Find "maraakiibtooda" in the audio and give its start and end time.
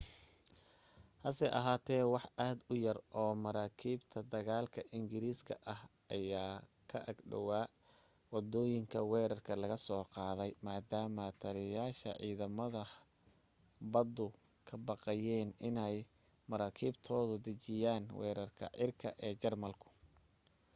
16.51-17.35